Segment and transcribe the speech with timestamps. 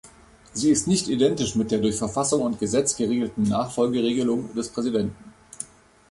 [0.51, 5.13] Sie ist nicht identisch mit der durch Verfassung und Gesetz geregelten Nachfolgeregelung des Präsidenten.